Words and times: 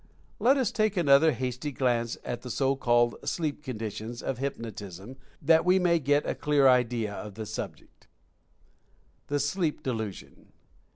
Let 0.39 0.57
us 0.57 0.71
take 0.71 0.97
another 0.97 1.31
hasty 1.31 1.71
glance 1.71 2.17
at 2.25 2.41
the 2.41 2.49
so 2.49 2.75
called 2.75 3.17
"sleep 3.23 3.61
conditions" 3.61 4.23
of 4.23 4.39
hypnotism, 4.39 5.15
that 5.39 5.63
we 5.63 5.77
may 5.77 5.99
get 5.99 6.25
a 6.25 6.33
clear 6.33 6.67
idea 6.67 7.13
of 7.13 7.35
the 7.35 7.45
subject. 7.45 8.07
THE 9.27 9.39
"SLEEP 9.39 9.83
DELUSION." 9.83 10.53